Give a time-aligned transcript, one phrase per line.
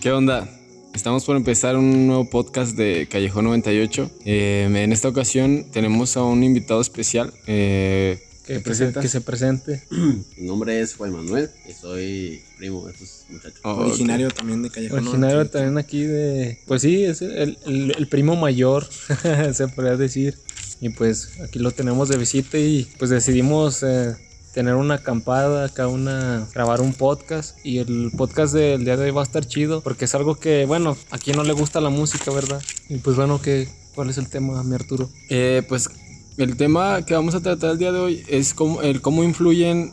[0.00, 0.48] ¿Qué onda?
[0.94, 4.10] Estamos por empezar un nuevo podcast de Callejón 98.
[4.24, 7.32] Eh, en esta ocasión tenemos a un invitado especial.
[7.46, 8.62] Eh, Que, ¿te
[9.00, 9.82] que se, presente.
[9.90, 13.60] Mi nombre es Juan Manuel y soy primo de estos muchachos.
[13.62, 14.98] Oh, Originario también de Callejón.
[15.00, 15.50] Originario 98.
[15.52, 16.58] también aquí de.
[16.66, 18.88] Pues sí, es el, el- el primo mayor,
[19.52, 20.36] se podría decir.
[20.80, 24.16] Y pues aquí lo tenemos de visita y pues decidimos eh,
[24.52, 26.46] tener una acampada, acá una.
[26.54, 27.56] grabar un podcast.
[27.64, 30.66] Y el podcast del día de hoy va a estar chido porque es algo que,
[30.66, 32.62] bueno, a quien no le gusta la música, ¿verdad?
[32.88, 35.10] Y pues bueno, ¿qué, ¿cuál es el tema, mi Arturo?
[35.28, 35.88] Eh, pues
[36.36, 39.92] el tema que vamos a tratar el día de hoy es cómo, el cómo influyen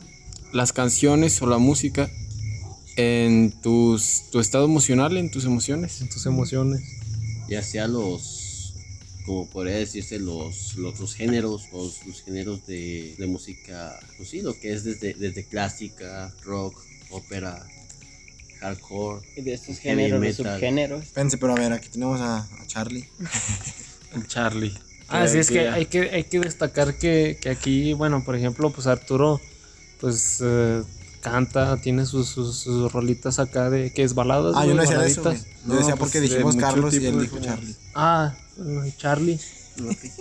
[0.54, 2.10] las canciones o la música
[2.96, 6.04] en tus, tu estado emocional, en tus emociones.
[6.12, 6.82] Tus emociones.
[7.48, 8.47] Ya sea los,
[9.28, 14.42] como podría decirse, los, los otros géneros, los, los géneros de, de música, pues sí,
[14.42, 17.64] lo que es desde, desde clásica, rock, ópera,
[18.62, 19.28] hardcore.
[19.36, 20.56] Y de estos Heavy géneros, de metal.
[20.56, 21.04] subgéneros.
[21.04, 23.06] Espérense, pero a ver, aquí tenemos a, a Charlie.
[24.16, 24.74] El Charlie.
[25.10, 28.70] Ah, sí, es que hay que, hay que destacar que, que aquí, bueno, por ejemplo,
[28.72, 29.40] pues Arturo,
[30.00, 30.84] pues eh,
[31.20, 34.54] canta, tiene sus, sus, sus rolitas acá de, que es baladas?
[34.56, 35.36] Ah, yo no decía eso, güey.
[35.36, 35.62] baladitas.
[35.66, 37.40] Yo No, decía pues, porque de dijimos Carlos y él dijo.
[37.40, 37.76] Charlie.
[37.96, 38.34] Ah,
[38.98, 39.40] Charlie.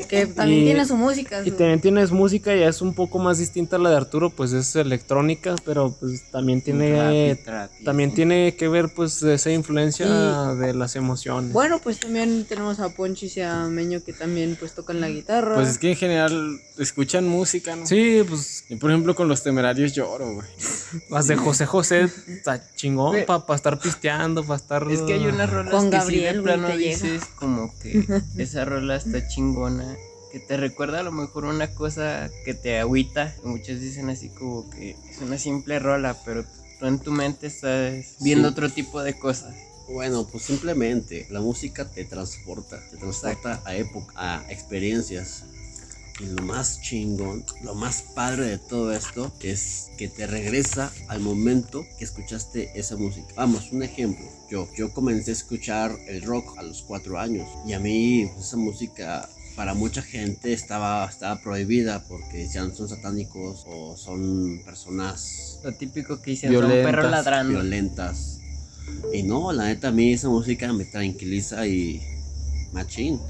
[0.09, 1.43] Que también Y- tiene su música.
[1.45, 4.31] Y su- también tienes música, ya es un poco más distinta a la de Arturo,
[4.31, 10.07] pues es electrónica, pero pues también tiene, trap también tiene que ver pues esa influencia
[10.55, 11.53] de las emociones.
[11.53, 15.55] Bueno, pues también tenemos a Ponchis y a Meño que también pues tocan la guitarra.
[15.57, 17.87] Pues es que en general escuchan música, ¿no?
[17.87, 20.47] Sí, pues Y por ejemplo con los temerarios lloro, güey.
[21.11, 24.87] las de José José, está chingón para estar pisteando, para estar...
[24.91, 28.05] Es que hay unas rolas Con que Gabriel, sí de plano dices como que
[28.39, 29.97] esa rola está chingona.
[30.33, 33.35] Que te recuerda a lo mejor una cosa que te agüita.
[33.45, 36.45] Muchos dicen así como que es una simple rola, pero
[36.79, 38.53] tú en tu mente estás viendo Sí.
[38.53, 39.55] otro tipo de cosas.
[39.89, 45.45] Bueno, pues simplemente la música te transporta, te transporta a época, a experiencias.
[46.19, 51.21] Y lo más chingón, lo más padre de todo esto es que te regresa al
[51.21, 53.27] momento que escuchaste esa música.
[53.37, 54.25] Vamos, un ejemplo.
[54.51, 58.47] Yo, yo comencé a escuchar el rock a los cuatro años y a mí pues,
[58.47, 65.61] esa música para mucha gente estaba, estaba prohibida porque decían son satánicos o son personas
[65.65, 67.53] Lo típico que dicen, son un Violentas, perro ladrando.
[67.53, 68.39] violentas.
[69.13, 72.01] Y no, la neta, a mí esa música me tranquiliza y
[72.73, 73.21] machín.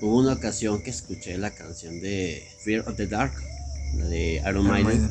[0.00, 3.32] Hubo una ocasión que escuché la canción de Fear of the Dark,
[3.98, 5.10] la de Iron Maiden,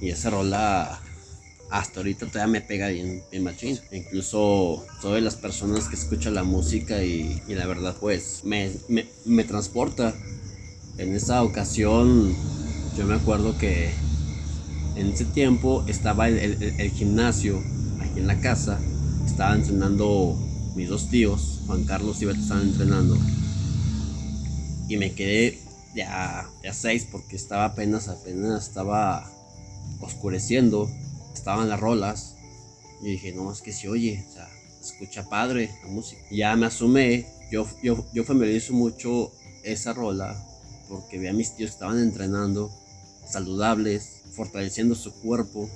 [0.00, 1.00] y esa rola
[1.70, 3.78] hasta ahorita todavía me pega bien, bien machín.
[3.92, 8.72] Incluso soy de las personas que escuchan la música y, y la verdad pues me,
[8.88, 10.14] me, me transporta.
[10.98, 12.34] En esa ocasión
[12.96, 13.90] yo me acuerdo que
[14.96, 16.38] en ese tiempo estaba el,
[16.78, 17.62] el- gimnasio
[18.00, 18.78] aquí en la casa.
[19.26, 20.36] Estaban entrenando
[20.74, 23.16] mis dos tíos, Juan Carlos y Beto estaban entrenando.
[24.90, 25.56] Y me quedé
[25.94, 29.30] ya, ya seis porque estaba apenas, apenas estaba
[30.00, 30.90] oscureciendo.
[31.32, 32.34] Estaban las rolas.
[33.00, 34.48] Y dije, no, es que se oye, o sea,
[34.80, 36.20] se escucha padre la música.
[36.32, 39.30] Ya me asomé, yo, yo, yo familiarizo mucho
[39.62, 40.44] esa rola
[40.88, 42.72] porque vi a mis tíos que estaban entrenando,
[43.24, 45.70] saludables, fortaleciendo su cuerpo,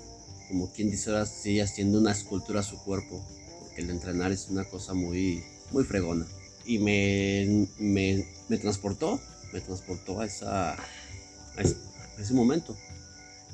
[0.48, 3.24] como quien dice ahora sí, haciendo una escultura a su cuerpo,
[3.60, 6.26] porque el entrenar es una cosa muy, muy fregona.
[6.66, 9.20] Y me, me, me transportó,
[9.52, 11.62] me transportó a, esa, a
[12.18, 12.76] ese, momento.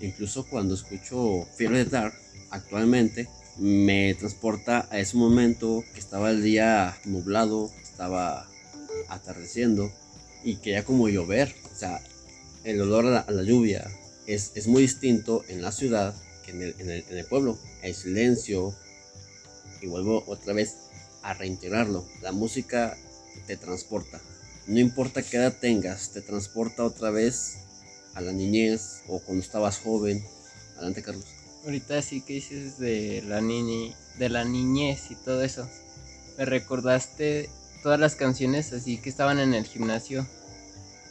[0.01, 2.15] Incluso cuando escucho Fear the Dark
[2.51, 3.29] actualmente,
[3.59, 8.49] me transporta a ese momento que estaba el día nublado, estaba
[9.09, 9.91] atardeciendo
[10.45, 11.55] y quería como llover.
[11.73, 12.01] O sea,
[12.65, 13.91] el olor a la, a la lluvia
[14.27, 17.59] es, es muy distinto en la ciudad que en el, en el- en el pueblo.
[17.83, 18.75] El silencio,
[19.83, 20.77] y vuelvo otra vez
[21.23, 22.07] a reintegrarlo.
[22.23, 22.97] La música
[23.47, 24.21] te transporta.
[24.67, 27.59] No importa qué edad tengas, te transporta otra vez
[28.15, 30.25] a la niñez o cuando estabas joven.
[30.77, 31.27] Adelante, Carlos.
[31.65, 35.69] Ahorita sí que dices de la niñi, de la niñez y todo eso.
[36.39, 37.51] Me recordaste
[37.83, 40.27] todas las canciones así que estaban en el gimnasio,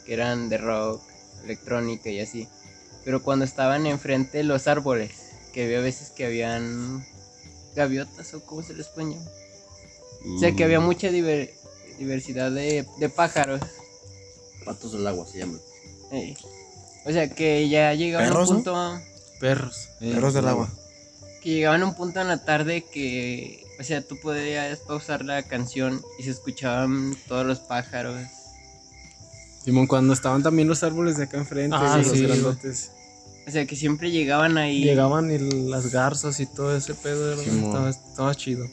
[0.06, 1.02] que eran de rock,
[1.44, 2.48] electrónica y así.
[3.04, 5.12] Pero cuando estaban enfrente de los árboles,
[5.52, 7.04] que había veces que habían
[7.74, 9.28] gaviotas o cómo se les puede llamar.
[10.26, 11.50] O sea que había Mm, mucha diver-
[11.98, 13.60] diversidad de, de pájaros.
[14.64, 15.60] Patos del agua se llaman.
[16.12, 16.34] eh.
[17.06, 19.00] O sea que ya llegaban a un punto...
[19.40, 19.88] Perros.
[20.02, 20.68] eh, Perros del agua.
[21.42, 25.42] que llegaban a un punto en la tarde que, o sea, tú podías pausar la
[25.44, 28.20] canción y se escuchaban todos los pájaros.
[29.64, 32.90] Simón, cuando estaban también los árboles de acá enfrente, Ah, los sí, grandotes.
[33.48, 34.84] O sea, que siempre llegaban ahí.
[34.84, 35.38] Llegaban y
[35.70, 37.64] las garzas y todo ese pedo, era- Simón.
[37.70, 38.66] estaba, estaba chido.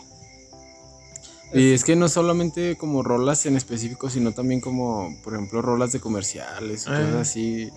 [1.54, 5.92] Y es que no solamente como rolas en específico, sino también como, por ejemplo, rolas
[5.94, 7.00] de comerciales, o Ah.
[7.02, 7.70] cosas así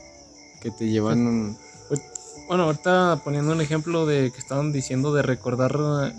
[0.60, 1.56] que te llevan...
[2.48, 5.72] Bueno, ahorita poniendo un ejemplo de que estaban diciendo de recordar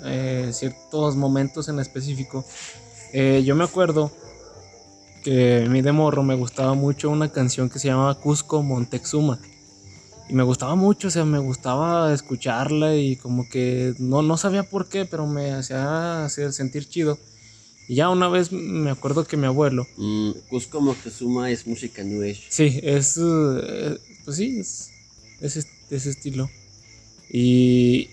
[0.06, 2.46] eh, ciertos momentos en específico,
[3.12, 4.12] eh, yo me acuerdo
[5.26, 9.40] que a mí de morro me gustaba mucho una canción que se llamaba Cusco Montezuma.
[10.30, 14.64] Y me gustaba mucho, o sea, me gustaba escucharla y como que no, no sabía
[14.64, 17.18] por qué, pero me hacía hacer sentir chido.
[17.92, 22.22] Y ya una vez me acuerdo que mi abuelo, Mm, Cusco Moctezuma es música New
[22.24, 22.42] Age.
[22.48, 23.20] Sí, es.
[23.22, 24.92] eh, pues sí, es,
[25.42, 26.50] ese estilo.
[27.30, 28.08] Y,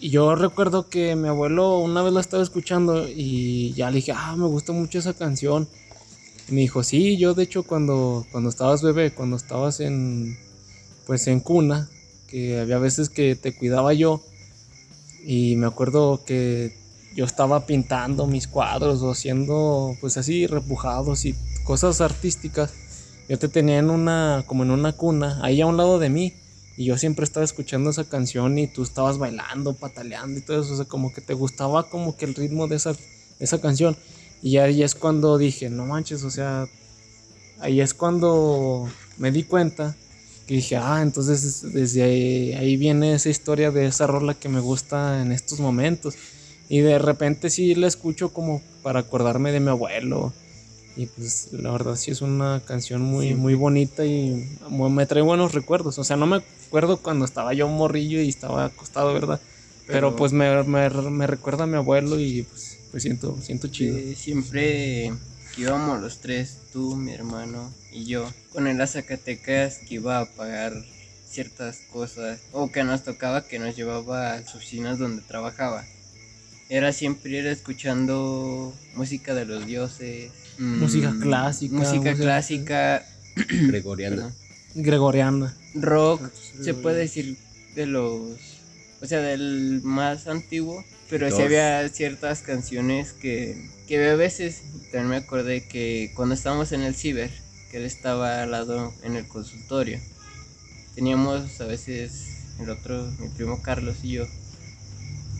[0.00, 4.12] y yo recuerdo que mi abuelo una vez la estaba escuchando y ya le dije,
[4.14, 5.66] ah, me gusta mucho esa canción.
[6.50, 10.36] Y me dijo, sí, yo de hecho cuando, cuando estabas bebé, cuando estabas en.
[11.06, 11.88] Pues en cuna,
[12.28, 14.20] que había veces que te cuidaba yo.
[15.24, 16.83] Y me acuerdo que
[17.14, 21.34] yo estaba pintando mis cuadros o haciendo pues así repujados y
[21.64, 22.72] cosas artísticas.
[23.28, 26.34] Yo te tenía en una, como en una cuna, ahí a un lado de mí.
[26.76, 30.74] Y yo siempre estaba escuchando esa canción y tú estabas bailando, pataleando y todo eso.
[30.74, 32.96] O sea, como que te gustaba como que el ritmo de esa,
[33.38, 33.96] esa canción.
[34.42, 36.66] Y ahí es cuando dije, no manches, o sea,
[37.60, 39.96] ahí es cuando me di cuenta
[40.46, 44.60] que dije, ah, entonces desde ahí, ahí viene esa historia de esa rola que me
[44.60, 46.16] gusta en estos momentos.
[46.68, 50.32] Y de repente sí la escucho como para acordarme de mi abuelo.
[50.96, 55.52] Y pues la verdad sí es una canción muy, muy bonita y me trae buenos
[55.52, 55.98] recuerdos.
[55.98, 56.36] O sea, no me
[56.68, 59.40] acuerdo cuando estaba yo morrillo y estaba acostado, ¿verdad?
[59.86, 63.68] Pero, Pero- pues me, me, me recuerda a mi abuelo y pues, pues siento, siento
[63.68, 63.96] chido.
[63.98, 65.12] Eh, siempre
[65.54, 70.20] que íbamos los tres, tú, mi hermano y yo, con él a Zacatecas que iba
[70.20, 70.72] a pagar
[71.28, 75.84] ciertas cosas o que nos tocaba que nos llevaba a las oficinas donde trabajaba.
[76.68, 80.30] Era siempre ir escuchando música de los dioses.
[80.58, 83.06] mm, Música clásica, Música música- clásica.
[83.68, 84.32] Gregoriana.
[84.74, 85.54] Gregoriana.
[85.74, 86.22] rock,
[86.62, 87.36] se puede decir
[87.74, 88.20] de los,
[89.00, 94.62] o sea, del más antiguo, pero sí había ciertas canciones que, que a veces,
[94.92, 97.30] también me acordé que cuando estábamos en el ciber,
[97.70, 100.00] que él estaba al lado en el consultorio,
[100.94, 102.22] teníamos a veces
[102.60, 104.26] el otro, mi primo Carlos y yo,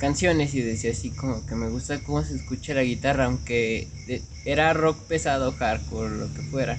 [0.04, 3.88] canciones y decía así como que me gusta cómo se escucha la guitarra, aunque
[4.44, 6.78] era rock pesado, hardcore, lo que fuera.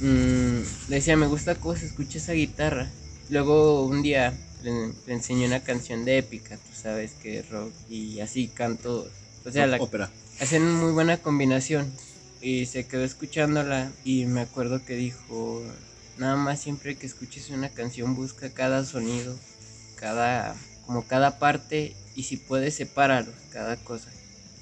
[0.00, 2.88] Mm, decía, me gusta cómo se escucha esa guitarra.
[3.30, 4.32] Luego un día
[4.62, 9.08] le, le enseñé una canción de épica, tú sabes que es rock y así canto.
[9.44, 10.08] O sea, la, Ópera.
[10.38, 11.92] hacen muy buena combinación.
[12.40, 15.64] Y se quedó escuchándola y me acuerdo que dijo,
[16.16, 19.36] nada más siempre que escuches una canción busca cada sonido,
[19.96, 20.54] cada,
[20.86, 24.10] como cada parte y si puedes sepáralo, cada cosa.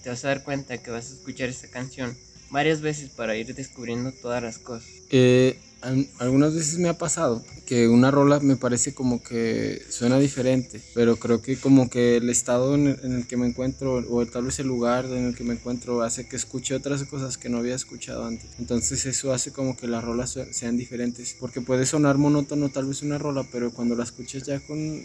[0.05, 2.17] Te vas a dar cuenta que vas a escuchar esta canción
[2.51, 4.89] varias veces para ir descubriendo todas las cosas.
[5.11, 10.19] Eh, al- algunas veces me ha pasado que una rola me parece como que suena
[10.21, 14.05] diferente, pero creo que como que el estado en el, en el que me encuentro
[14.09, 17.37] o tal vez el lugar en el que me encuentro hace que escuche otras cosas
[17.39, 18.51] que no había escuchado antes.
[18.61, 22.87] Entonces eso hace como que las rolas se- sean diferentes, porque puede sonar monótono tal
[22.87, 25.03] vez una rola, pero cuando la escuchas ya con,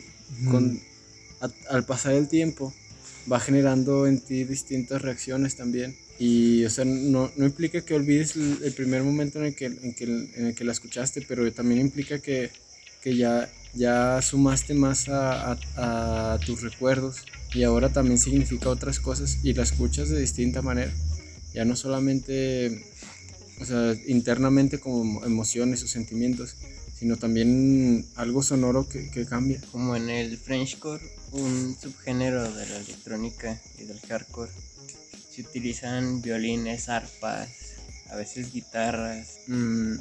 [0.51, 0.79] con
[1.69, 2.73] al pasar el tiempo
[3.31, 5.95] va generando en ti distintas reacciones también.
[6.19, 9.65] Y, o sea, no, no implica que olvides el, el primer momento en el, que,
[9.65, 12.51] en, que, en el que la escuchaste, pero también implica que,
[13.01, 17.17] que ya, ya sumaste más a, a- a tus recuerdos
[17.53, 20.93] y ahora también significa otras cosas y la escuchas de distinta manera.
[21.53, 22.83] Ya no solamente,
[23.59, 26.55] o sea, internamente como emociones o sentimientos,
[27.03, 29.59] sino también algo sonoro que, cambia.
[29.73, 34.49] como en el Frenchcore, un subgénero de la electrónica y del hardcore.
[35.29, 37.49] Se utilizan violines, arpas,
[38.09, 39.39] a veces guitarras.
[39.47, 39.95] mm,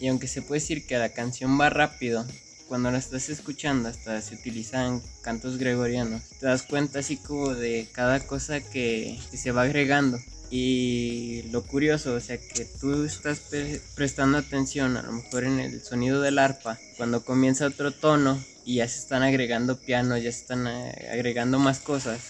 [0.00, 2.24] y aunque se puede decir que la canción va rápido,
[2.66, 6.22] cuando la estás escuchando hasta se utilizan cantos gregorianos.
[6.40, 10.16] Te das cuenta así como de cada cosa que se va agregando.
[10.50, 15.60] Y lo curioso, o sea, que tú estás pre- prestando atención a lo mejor en
[15.60, 20.32] el sonido del arpa, cuando comienza otro tono y ya se están agregando pianos, ya
[20.32, 22.20] se están eh, agregando más cosas.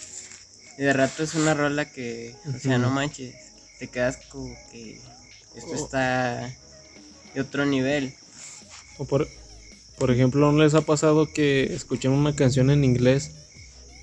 [0.78, 3.34] Y de rato es una rola que, o sea, no manches,
[3.78, 4.94] te quedas como que
[5.56, 5.74] esto Oh.
[5.74, 6.52] está
[7.34, 8.14] de otro nivel.
[8.98, 9.28] O por,
[9.96, 13.30] por ejemplo, ¿no les ha pasado que escuchan una canción en inglés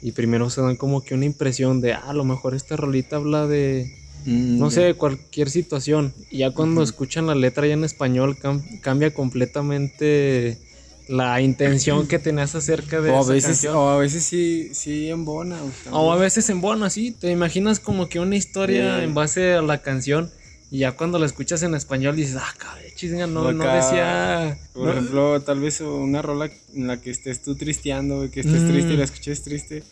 [0.01, 3.15] y primero se dan como que una impresión de, ah, a lo mejor esta rolita
[3.17, 3.93] habla de,
[4.25, 6.13] no sé, cualquier situación.
[6.32, 10.60] Y ya cuando escuchan la letra ya en español cam- cambia completamente
[11.08, 13.75] la intención que tenías acerca de O a veces, canción.
[13.75, 15.58] o a veces sí, sí embona.
[15.91, 16.00] o.
[16.00, 17.12] O a veces en bono, así.
[17.12, 19.03] Te imaginas como que una historia Sí.
[19.03, 20.32] en base a la canción.
[20.72, 24.58] Y ya cuando la escuchas en español dices, ah, cabrón, no, no decía.
[24.74, 28.63] Por no- ejemplo, tal vez una rola en la que estés tú tristeando, que estés
[28.63, 28.67] Mm.
[28.70, 29.84] triste y la escuches triste.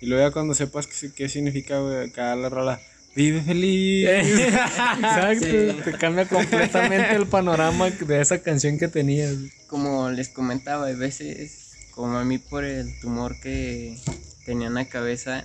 [0.00, 2.80] Y luego ya cuando sepas qué, qué significa, güey, acá la rola,
[3.14, 4.08] vive feliz.
[4.08, 5.46] Exacto,
[5.84, 9.34] te cambia completamente el panorama de esa canción que tenías.
[9.66, 13.98] Como les comentaba, a veces, como a mí por el tumor que
[14.44, 15.44] tenía en la cabeza,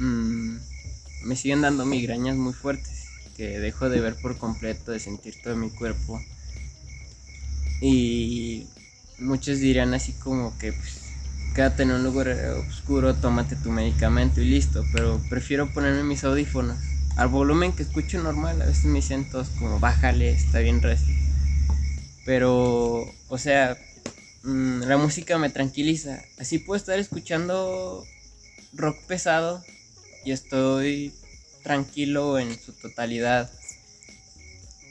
[0.00, 0.56] mm,
[1.24, 5.56] me siguen dando migrañas muy fuertes, que dejo de ver por completo, de sentir todo
[5.56, 6.20] mi cuerpo.
[7.80, 8.66] Y
[9.18, 11.02] muchos dirían así como que, pues,
[11.54, 12.28] quédate en un lugar
[12.68, 16.76] oscuro, tómate tu medicamento y listo, pero prefiero ponerme mis audífonos
[17.18, 21.12] al volumen que escucho normal, a veces me dicen todos como, bájale, está bien recio.
[22.24, 23.76] Pero, o sea,
[24.44, 26.22] mm, la música me tranquiliza.
[26.38, 28.04] Así puedo estar escuchando
[28.72, 29.64] rock pesado
[30.24, 31.12] y estoy
[31.64, 33.50] tranquilo en su totalidad.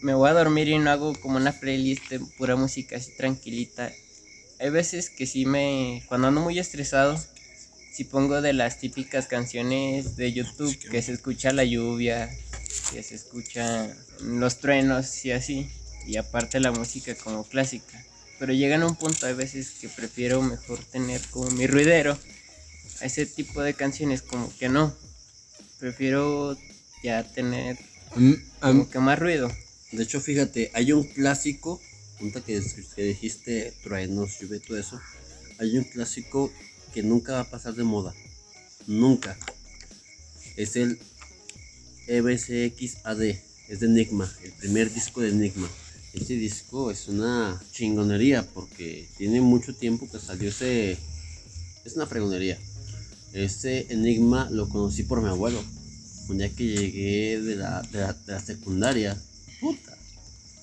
[0.01, 3.89] Me voy a dormir y no hago como una playlist de pura música así tranquilita.
[4.59, 7.17] Hay veces que sí me, cuando ando muy estresado,
[7.97, 12.29] si pongo de las típicas canciones de YouTube que se escucha la lluvia,
[12.91, 15.67] que se escucha los truenos y así,
[16.05, 18.05] y aparte la música como clásica.
[18.37, 22.15] Pero llegan a un punto a veces que prefiero mejor tener como mi ruidero.
[23.01, 24.95] A ese tipo de canciones como que no.
[25.79, 26.55] Prefiero
[27.03, 27.79] ya tener
[28.11, 29.51] a mí- como que más ruido.
[29.91, 31.81] De hecho, fíjate, hay un clásico,
[32.19, 32.61] punta que,
[32.95, 35.01] que dijiste truenos, lluvia, todo eso.
[35.59, 36.53] Hay un clásico
[36.93, 38.13] que nunca va a pasar de moda.
[38.87, 39.37] Nunca.
[40.55, 40.99] Es el
[42.07, 43.21] EBCXAD.
[43.69, 45.67] Es de Enigma, el primer disco de Enigma.
[46.13, 50.97] Este disco es una chingonería porque tiene mucho tiempo que salió ese.
[51.83, 52.57] Es una fregonería.
[53.33, 55.61] Ese Enigma lo conocí por mi abuelo.
[56.29, 59.21] Un día que llegué de la, de la, de la secundaria.
[59.59, 59.97] Puta.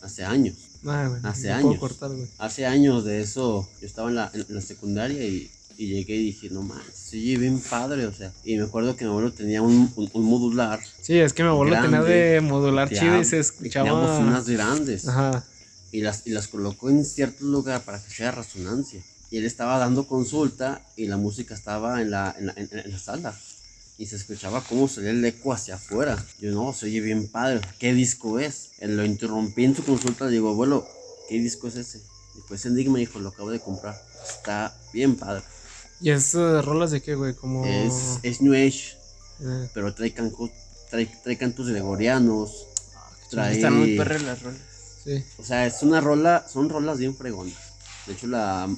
[0.03, 0.57] Hace años.
[0.87, 1.79] Ah, Hace años.
[1.79, 2.11] cortar.
[2.39, 3.69] Hace años de eso.
[3.81, 7.37] Yo estaba en la, en la secundaria y, y llegué y dije, no mames, sí,
[7.37, 8.33] bien padre, o sea.
[8.45, 10.81] Y me acuerdo que mi abuelo tenía un, un, un modular.
[11.01, 14.47] Sí, es que mi abuelo tenía Grande, de modular chido y se y tenía bocinas
[14.49, 14.69] escuchaba.
[14.75, 15.09] grandes.
[15.09, 15.45] Ajá.
[15.93, 19.03] y las, y las colocó en cierto lugar para que sea resonancia.
[19.31, 22.91] Y él estaba dando consulta y la música estaba en la, en la, en- en
[22.93, 23.35] la sala.
[23.97, 26.17] Y se escuchaba cómo salía el eco hacia afuera.
[26.41, 27.61] Yo, no, se oye bien padre.
[27.79, 28.71] ¿Qué disco es?
[28.81, 30.25] Él lo interrumpí en su consulta.
[30.27, 30.87] Le digo, abuelo,
[31.29, 32.01] ¿qué disco es ese?
[32.49, 33.95] Pues Enigma dijo, lo acabo de comprar.
[34.29, 35.43] Está bien padre.
[36.05, 37.33] ¿Y es rolas de qué, güey?
[37.35, 37.65] Como.
[37.65, 38.93] Es, es New Age,
[39.41, 40.53] eh, pero trae, canco-
[40.91, 42.67] trae, trae cantos gregorianos.
[43.31, 43.55] Trae...
[43.55, 44.61] Están muy perras las rolas.
[45.03, 45.25] sí.
[45.39, 47.57] O sea, es una rola, son rolas bien fregonas.
[48.07, 48.69] De hecho, la,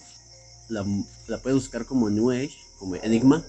[0.69, 0.87] la,
[1.27, 3.45] la puedes buscar como New Age, como Enigma,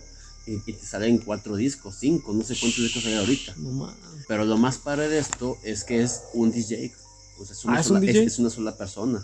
[0.48, 3.54] y, y te salen cuatro discos, cinco, no sé cuántos discos hay ahorita.
[3.58, 3.96] No mames.
[4.28, 6.92] Pero lo más padre de esto es que es un DJ.
[7.40, 8.24] O sea, es una, Ah, ¿es sola, un DJ?
[8.24, 9.24] es una sola persona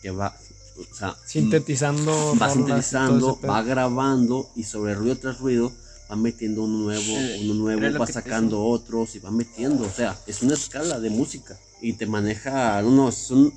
[0.00, 0.34] que va,
[0.78, 2.34] o sea, Sintetizando.
[2.40, 5.72] va sintetizando, va grabando y sobre ruido tras ruido
[6.10, 9.84] va metiendo uno nuevo, uno nuevo, va te sacando otros y va metiendo.
[9.84, 13.52] O sea, es una escala de música y te maneja, no, es, un-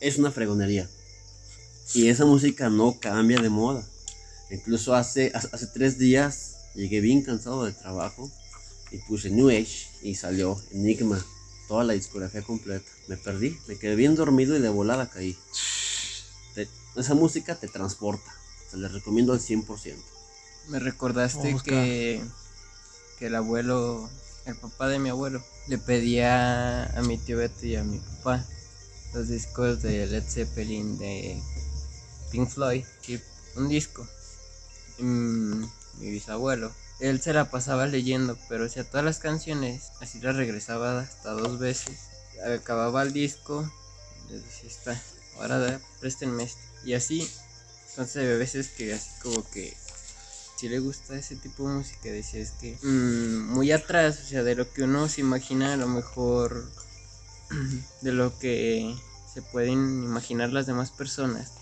[0.00, 0.88] es una fregonería.
[1.94, 3.84] Y esa música no cambia de moda.
[4.50, 8.30] Incluso hace, hace hace tres días llegué bien cansado del trabajo
[8.90, 11.24] y puse New Age y salió Enigma,
[11.68, 12.84] toda la discografía completa.
[13.08, 15.36] Me perdí, me quedé bien dormido y de volada caí.
[16.54, 18.32] Te- esa música te transporta,
[18.70, 19.96] se la recomiendo al 100%.
[20.68, 22.24] Me recordaste que,
[23.18, 24.08] que el abuelo,
[24.46, 28.44] el papá de mi abuelo, le pedía a mi tío Beto y a mi papá
[29.12, 31.40] los discos de Led Zeppelin, de
[32.30, 32.84] Pink Floyd,
[33.56, 34.06] un disco.
[34.98, 35.70] Y, mm,
[36.00, 40.36] mi bisabuelo, él se la pasaba leyendo, pero o sea, todas las canciones, así las
[40.36, 41.98] regresaba hasta dos veces.
[42.46, 43.70] Acababa el disco,
[44.30, 45.02] le decía, está,
[45.38, 46.62] ahora da- préstenme este.
[46.84, 47.28] Y así,
[47.90, 49.76] entonces hay veces que así como que
[50.56, 54.54] si le gusta ese tipo de música, decía, que mm, muy atrás, o sea, de
[54.54, 56.70] lo que uno se imagina, a lo mejor
[58.02, 58.94] de lo que
[59.32, 61.52] se pueden imaginar las demás personas.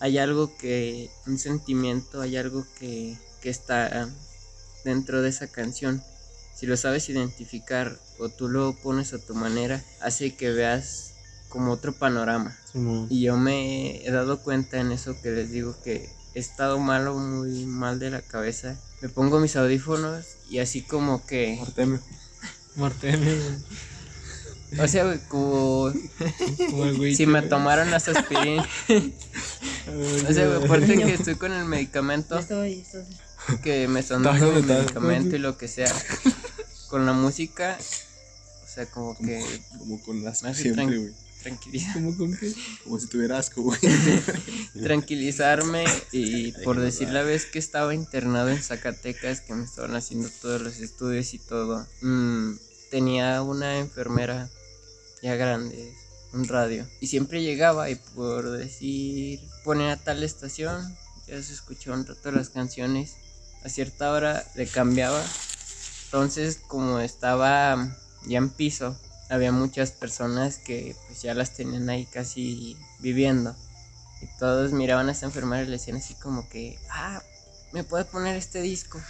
[0.00, 4.08] Hay algo que, un sentimiento, hay algo que, que está
[4.84, 6.02] dentro de esa canción.
[6.54, 11.09] Si lo sabes identificar o tú lo pones a tu manera, hace que veas
[11.50, 12.56] como otro panorama.
[13.10, 17.14] Y yo me he dado cuenta en eso que les digo que he estado malo,
[17.14, 18.78] muy mal de la cabeza.
[19.02, 21.60] Me pongo mis audífonos y así como que...
[22.76, 24.80] Martínez, güey.
[24.80, 25.92] O sea, güey, como
[26.70, 28.66] Como el güey si me tomaron las aspirinas...
[30.28, 32.86] O sea, aparte que estoy con el medicamento, estaba ahí.
[33.62, 35.92] que me están dando el medicamento y lo que sea.
[36.88, 37.76] Con la música,
[38.64, 39.44] o sea, como que
[39.78, 41.29] Como con las Me hace siempre, güey.
[41.42, 41.94] Tranquilizar.
[41.94, 42.52] ¿Cómo con qué?
[42.84, 43.78] Como si tuviera asco, güey.
[44.82, 50.28] tranquilizarme y por decir la vez que estaba internado en Zacatecas, que me estaban haciendo
[50.40, 52.52] todos los estudios y todo, mm,
[52.90, 54.50] tenía una enfermera
[55.22, 55.94] ya grande,
[56.32, 62.06] un radio, y siempre llegaba y por decir, ponía tal estación, ya se escuchaba un
[62.06, 63.16] rato las canciones,
[63.64, 65.22] a cierta hora le cambiaba,
[66.06, 68.98] entonces como estaba ya en piso,
[69.30, 73.54] había muchas personas que pues ya las tenían ahí casi viviendo.
[74.20, 77.22] Y todos miraban a esa enfermera y le decían así como que, ah,
[77.72, 79.00] ¿me puede poner este disco?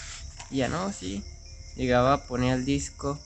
[0.51, 1.25] Y ya no, sí.
[1.75, 3.19] Llegaba, ponía el disco.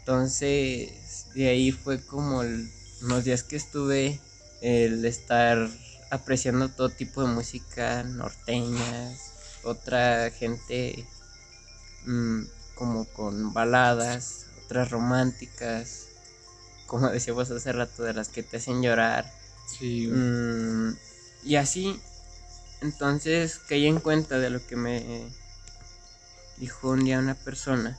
[0.00, 2.70] Entonces, de ahí fue como el-
[3.02, 4.20] unos días que estuve,
[4.60, 5.68] el estar
[6.10, 11.06] apreciando todo tipo de música norteñas, otra gente
[12.06, 12.42] mm,
[12.74, 16.08] como con baladas, otras románticas,
[16.86, 19.32] como decíamos hace rato, de las que te hacen llorar.
[19.66, 20.18] Sí, güey.
[20.18, 20.96] Mm,
[21.44, 22.00] y así,
[22.80, 25.30] entonces caí en cuenta de lo que me
[26.56, 27.98] dijo un día una persona,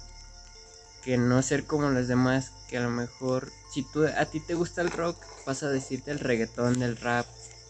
[1.03, 4.53] que no ser como los demás, que a lo mejor si tú a ti te
[4.53, 7.25] gusta el rock, vas a decirte el reggaetón, el rap,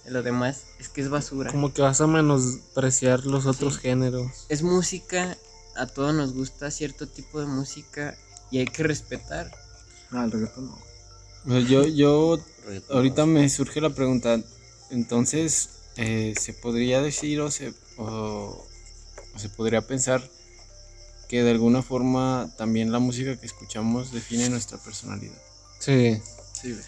[0.05, 1.51] de lo demás es que es basura.
[1.51, 4.45] Como que vas a menospreciar los otros géneros.
[4.50, 5.36] Es música,
[5.75, 8.15] a todos nos gusta cierto tipo de música
[8.51, 9.51] y hay que respetar.
[10.12, 10.95] Ah, el reggaetón no.
[11.46, 12.40] Yo, yo,
[12.90, 14.42] ahorita me surge la pregunta,
[14.90, 18.66] entonces, eh, ¿se podría decir o se, o-
[19.36, 20.28] o se podría pensar
[21.30, 25.38] que de alguna forma también la música que escuchamos define nuestra personalidad?
[25.80, 26.20] Sí,
[26.60, 26.84] Sí, güey.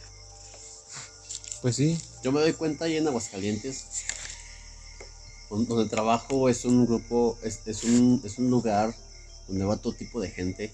[1.62, 1.98] pues sí.
[2.24, 3.86] Yo me doy cuenta ahí en Aguascalientes,
[5.52, 8.96] don- donde trabajo es un grupo, es, es un, es un lugar
[9.48, 10.74] donde va todo tipo de gente.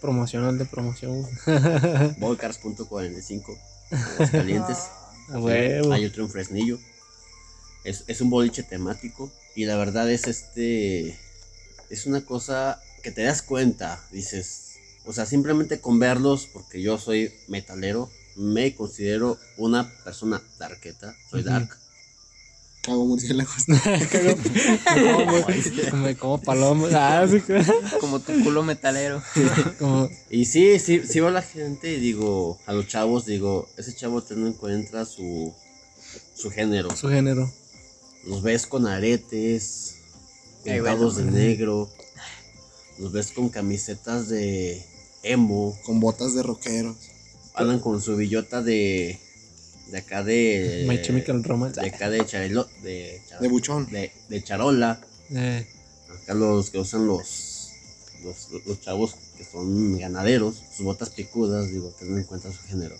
[0.00, 1.26] Promocional de promoción.
[2.18, 3.58] Volcars.45,
[3.90, 4.78] Aguascalientes.
[5.28, 5.92] A huevo.
[5.92, 6.78] Hay otro en Fresnillo.
[7.84, 9.30] Es, es un boliche temático.
[9.54, 11.18] Y la verdad es este.
[11.90, 14.00] Es una cosa que te das cuenta.
[14.10, 14.68] Dices.
[15.04, 21.14] O sea, simplemente con verlos, porque yo soy metalero, me considero una persona darketa.
[21.28, 21.76] Soy dark.
[22.82, 23.64] Cago murciélagos.
[25.90, 26.92] Como, como palomas.
[26.94, 27.40] Ah, sí,
[28.00, 29.22] Como tu culo metalero.
[29.78, 33.68] como, Y sí, sí, sí veo a la gente y digo, a los chavos, digo,
[33.76, 35.54] ese chavo te no encuentra su,
[36.34, 36.94] su género.
[36.96, 37.52] su género.
[38.26, 39.96] Los ves con aretes,
[40.64, 41.32] pintados bueno.
[41.32, 41.90] de negro.
[42.98, 44.84] Los ves con camisetas de
[45.22, 45.76] emo.
[45.84, 46.96] Con botas de rockeros.
[47.54, 49.20] Andan con su billota de.
[49.92, 50.84] De acá de.
[50.88, 51.80] My Chemical Romance.
[51.80, 52.66] De acá de charelo.
[52.82, 53.88] De, char- De buchón.
[53.90, 55.00] de, de charola.
[55.30, 55.66] Eh,
[56.22, 57.70] Acá los que usan los.
[58.24, 60.56] Los, los chavos que son ganaderos.
[60.76, 62.96] Sus botas picudas, digo, teniendo en cuenta su género.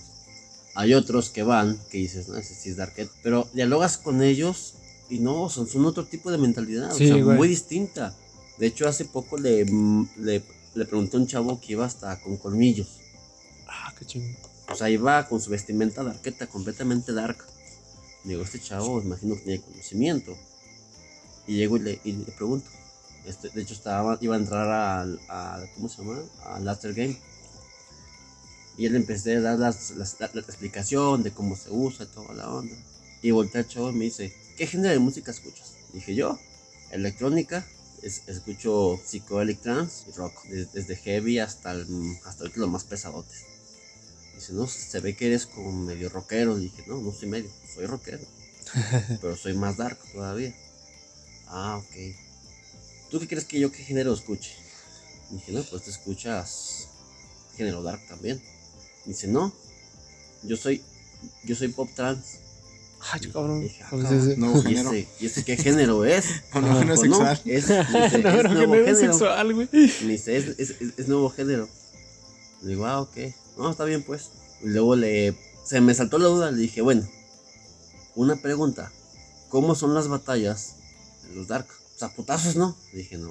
[0.75, 3.09] Hay otros que van, que dices, no, ese sí es Darket.
[3.23, 4.75] Pero dialogas con ellos
[5.11, 6.93] y no, son, son otro tipo de mentalidad.
[6.95, 7.37] Sí, o sea, güey.
[7.37, 8.15] muy distinta.
[8.59, 9.65] De hecho, hace poco le,
[10.19, 10.43] le,
[10.75, 12.89] le pregunté a un chavo que iba hasta con colmillos.
[13.69, 14.37] ah, qué chingón.
[14.69, 17.39] O sea, iba con su vestimenta darketa, completamente dark.
[18.25, 20.37] Digo, este chavo, imagino que tiene conocimiento.
[21.47, 22.69] Y llego y le, y le pregunto.
[23.27, 26.21] Este, de hecho, estaba, iba a entrar al, al- ¿cómo se llama?
[26.45, 27.17] Al After Game.
[28.79, 32.49] Y él empecé a dar las, las- la, explicación de cómo se usa toda la
[32.49, 32.75] onda.
[33.21, 35.73] Y volteé al chavo y me dice, ¿qué género de música escuchas?
[35.93, 36.39] Dije yo,
[36.91, 37.67] electrónica,
[38.03, 41.87] es- escucho psychedelic trance y rock, des- desde heavy hasta, el,
[42.25, 43.45] hasta ahorita los más pesadotes.
[44.35, 46.57] Dice, no, se ve que eres como medio rockero.
[46.57, 48.25] Dije, no, no soy medio, soy rockero.
[49.21, 50.55] pero soy más dark todavía.
[51.49, 51.95] Ah, ok.
[53.11, 54.53] ¿Tú qué crees que yo qué género escuche?
[55.31, 56.89] Dije, no, pues te escuchas
[57.57, 58.43] género dark también.
[59.05, 59.53] Dice, no,
[60.43, 60.83] yo soy,
[61.45, 62.39] yo soy pop trans.
[63.11, 63.61] Ay, cabrón.
[63.63, 64.21] Dije, ah, Pues cabrón.
[64.31, 64.93] ese- Nuevo ¿Y género.
[64.93, 66.25] ese, ¿Y ese qué género es?
[66.53, 67.43] Fenómeno Dijo, no, sexual.
[67.45, 67.85] es, dice,
[68.23, 69.69] No, es no, nuevo género sexual, güey.
[69.73, 71.69] Me dice, es, es, es- es nuevo género.
[72.63, 73.17] Le digo, ah, ok.
[73.63, 74.31] No, está bien, pues.
[74.63, 75.37] Y luego le.
[75.65, 76.51] Se me saltó la duda.
[76.51, 77.09] Le dije, bueno,
[78.17, 78.93] una pregunta.
[79.51, 80.75] ¿Cómo son las batallas
[81.29, 81.69] en los Dark?
[81.95, 82.77] O sea, putazos no.
[82.93, 83.31] Le dije, no.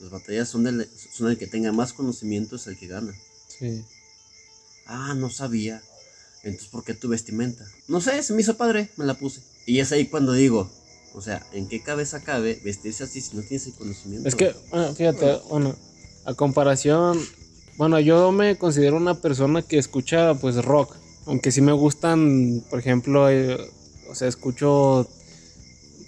[0.00, 3.14] Las batallas son, del, son el que tenga más conocimiento, es el que gana.
[3.48, 3.82] Sí.
[4.86, 5.82] Ah, no sabía.
[6.42, 7.64] Entonces, ¿por qué tu vestimenta?
[7.88, 9.40] No sé, se me hizo padre, me la puse.
[9.64, 10.70] Y es ahí cuando digo,
[11.14, 14.28] o sea, ¿en qué cabeza cabe vestirse así si no tienes el conocimiento?
[14.28, 15.74] Es que, bueno, fíjate, bueno,
[16.26, 17.18] a comparación,
[17.76, 20.94] bueno, yo me considero una persona que escucha pues rock,
[21.26, 23.58] aunque sí me gustan, por ejemplo, eh,
[24.10, 25.08] o sea, escucho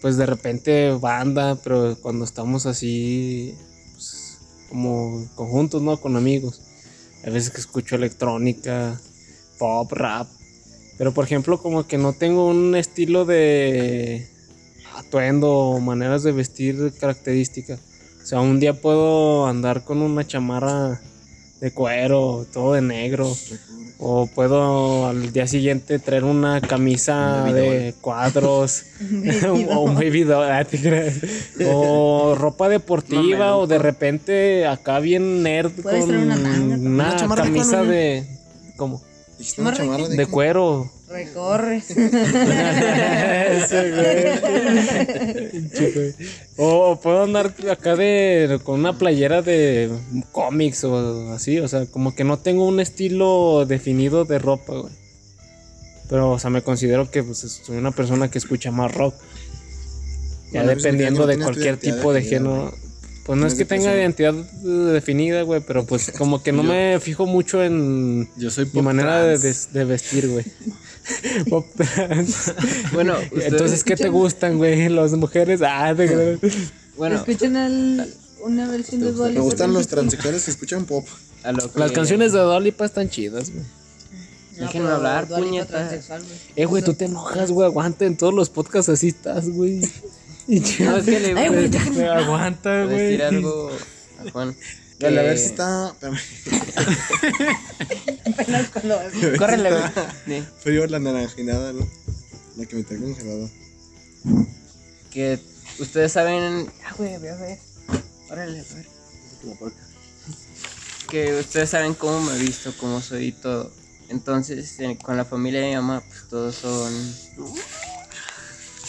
[0.01, 3.55] pues de repente banda, pero cuando estamos así,
[3.95, 5.97] pues, como conjuntos, ¿no?
[5.97, 6.61] Con amigos.
[7.27, 9.01] A veces que escucho electrónica,
[9.59, 10.29] pop, rap.
[10.99, 14.29] Pero por ejemplo, como que no tengo un estilo de
[14.95, 17.79] atuendo o maneras de vestir característica.
[18.23, 21.01] O sea, un día puedo andar con una chamarra
[21.61, 23.35] de cuero, todo de negro.
[23.99, 28.85] O puedo al día siguiente traer una camisa Un de cuadros.
[29.71, 30.67] o un baby doll, ah.
[31.67, 36.75] O ropa deportiva, No, o de repente acá bien nerd Puedes con traer una manga.
[36.77, 38.27] una Una chamarra de camisa de.
[38.77, 39.03] ¿Cómo?
[39.39, 40.91] Dijiste una Chamarra de, cuero.
[41.09, 41.91] Recorres.
[41.91, 42.07] Ese
[43.93, 45.51] güey.
[45.51, 46.15] Pinche güey.
[46.57, 49.91] O puedo andar acá de con una playera de
[50.33, 54.93] cómics o así, o sea, como que no tengo un estilo definido de ropa, güey.
[56.09, 59.15] Pero, o sea, me considero que pues, soy una persona que escucha más rock.
[60.53, 62.73] Ya Bueno, dependiendo de cualquier tipo de género.
[63.27, 64.01] Pues no es que de tenga persona.
[64.01, 64.35] identidad
[64.93, 69.23] definida, güey, pero pues como que no me fijo mucho en Yo soy mi manera
[69.25, 70.45] de, de- de vestir, güey.
[71.51, 72.53] Pop trans.
[72.93, 74.89] Bueno, Entonces, ¿qué te gustan, güey?
[74.89, 75.61] Las mujeres.
[75.63, 76.39] Ah, creo.
[76.97, 78.09] bueno, Escuchen al-
[78.45, 79.35] una versión de Dolly.
[79.35, 81.07] Me gustan los transexuales que escuchan pop.
[81.43, 83.65] a lo que- Las canciones de Dolipa están chidas, güey.
[84.57, 85.93] Déjenme hablar, puñetas.
[86.55, 87.67] Eh, güey, tú te enojas, güey.
[87.67, 89.81] Aguanta en todos los podcasts así estás, güey.
[90.49, 92.09] Y No, es que le Ay, voy güey, déjame.
[92.09, 92.97] Aguanta, a güey.
[92.99, 93.71] decir algo
[94.27, 94.57] a Juan.
[94.99, 95.89] Dale, a ver si está.
[95.89, 96.23] Apenas
[98.73, 98.99] cuando
[99.39, 100.45] Córrele, güey.
[100.63, 101.87] Frío la naranjinada, ¿no?
[102.57, 103.49] La que me trae congelada.
[105.11, 105.39] Que
[105.79, 106.67] ustedes saben.
[106.87, 107.59] Ah, güey, voy a ver.
[108.31, 108.87] Órale, a ver.
[111.11, 113.71] Que ustedes saben cómo me he visto, cómo soy y todo.
[114.09, 116.93] Entonces, eh, con la familia de mi mamá, pues todos son.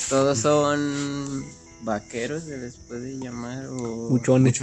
[0.10, 1.46] Todos son.
[1.82, 3.68] Vaqueros, se les puede llamar.
[3.68, 4.10] O...
[4.10, 4.60] Muchones.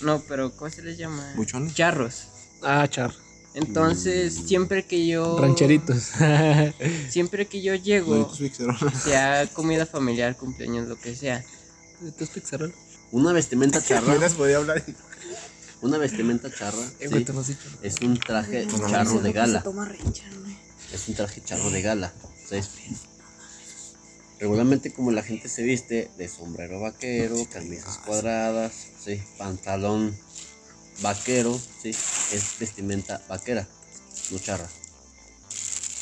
[0.00, 1.32] No, pero ¿cómo se les llama?
[1.36, 1.74] ¿Buchones?
[1.74, 2.24] Charros.
[2.62, 3.14] Ah, char.
[3.54, 5.38] Entonces, siempre que yo.
[5.38, 6.12] Rancheritos.
[7.08, 8.32] Siempre que yo llego,
[9.02, 11.44] sea comida familiar, cumpleaños, lo que sea.
[12.16, 12.72] ¿Tú es pixarol?
[13.10, 14.14] Una vestimenta charra.
[14.36, 14.84] Podía hablar.
[15.80, 16.82] Una vestimenta charra.
[17.00, 17.08] Eh,
[17.44, 19.64] sí, es un traje charro de gala.
[20.92, 22.12] Es un traje charro de gala.
[22.48, 22.56] ¿sí?
[24.38, 28.72] Regularmente como la gente se viste de sombrero vaquero, camisas cuadradas,
[29.04, 30.16] sí, pantalón
[31.02, 33.68] vaquero, sí, es vestimenta vaquera,
[34.30, 34.68] no charra.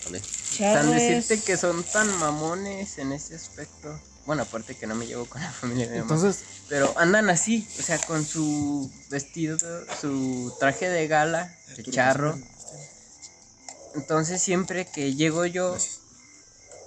[0.05, 0.23] ¿Vale?
[0.59, 3.99] Tan decirte que son tan mamones en ese aspecto.
[4.27, 6.15] Bueno, aparte que no me llevo con la familia de mamá.
[6.15, 9.57] Entonces, Pero andan así, o sea, con su vestido,
[10.01, 12.39] su traje de gala, de charro.
[13.95, 15.77] Entonces siempre que llego yo,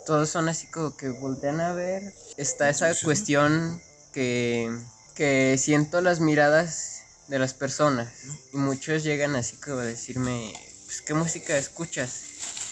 [0.09, 2.15] todos son así como que voltean a ver.
[2.35, 3.79] Está esa cuestión
[4.11, 4.75] que,
[5.13, 8.09] que siento las miradas de las personas.
[8.51, 10.51] Y muchos llegan así como a decirme,
[10.85, 12.23] pues, ¿qué música escuchas?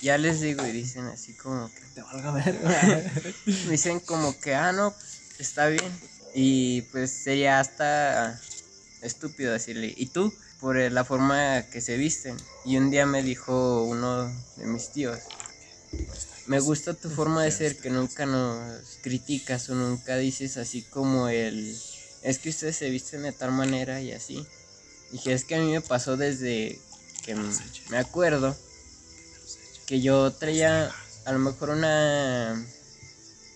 [0.02, 2.60] Ya les digo y dicen así como que te valga ver.
[3.46, 5.92] me dicen como que, ah, no, pues, está bien.
[6.34, 8.42] Y pues sería hasta
[9.04, 10.34] estúpido decirle, ¿y tú?
[10.60, 12.36] Por la forma que se visten.
[12.66, 14.24] Y un día me dijo uno
[14.56, 15.20] de mis tíos,
[16.48, 21.28] me gusta tu forma de ser, que nunca nos criticas o nunca dices así como
[21.28, 21.78] el,
[22.24, 24.46] es que ustedes se visten de tal manera y así.
[25.12, 26.80] Dije, es que a mí me pasó desde
[27.24, 27.36] que
[27.90, 28.56] me acuerdo
[29.86, 30.92] que yo traía
[31.26, 32.66] a lo mejor una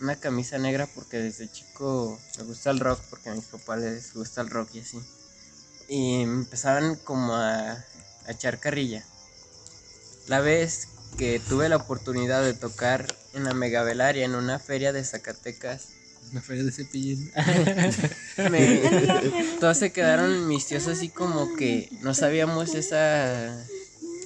[0.01, 4.13] una camisa negra porque desde chico me gusta el rock porque a mis papás les
[4.13, 4.99] gusta el rock y así.
[5.87, 9.05] Y empezaban como a, a echar carrilla.
[10.27, 15.03] La vez que tuve la oportunidad de tocar en la Megavelaria en una feria de
[15.03, 15.89] Zacatecas,
[16.31, 17.31] Una feria de cepillín.
[18.51, 18.81] me,
[19.59, 23.55] todos se quedaron mis tíos así como que no sabíamos esa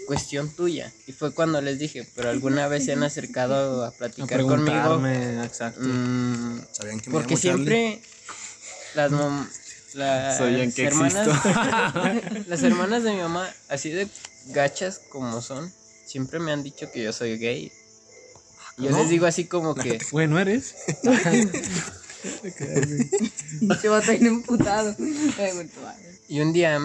[0.08, 0.91] cuestión tuya.
[1.08, 4.65] Y fue cuando les dije, pero alguna vez se han acercado a A platicar conmigo.
[4.65, 5.82] preguntarme, exacto.
[5.82, 8.02] Mm, ¿Sabían que me porque siempre
[8.93, 9.48] las mam-
[9.95, 10.39] las
[10.78, 11.28] hermanas
[12.48, 14.08] las hermanas de mi mamá así de
[14.48, 15.71] gachas como son
[16.06, 17.72] siempre me han dicho que yo soy gay.
[18.78, 20.76] Y yo les digo así como que Güey, ¿no eres?
[23.82, 24.15] Se va a estar
[26.28, 26.80] y un día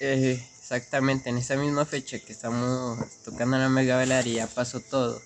[0.00, 4.80] eh, exactamente en esa misma fecha que estamos tocando en la mega Velaria ya pasó
[4.80, 5.20] todo